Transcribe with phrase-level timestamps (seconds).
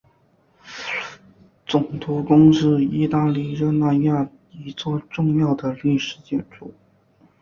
[1.67, 6.73] 总督宫是意大利热那亚一座重要的历史建筑。